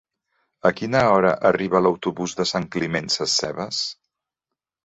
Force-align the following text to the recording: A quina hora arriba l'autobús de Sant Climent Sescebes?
A 0.69 0.71
quina 0.79 1.01
hora 1.09 1.33
arriba 1.51 1.81
l'autobús 1.87 2.35
de 2.39 2.47
Sant 2.53 2.67
Climent 2.77 3.15
Sescebes? 3.19 3.83